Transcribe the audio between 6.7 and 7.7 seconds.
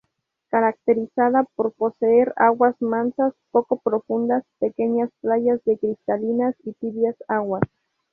tibias aguas.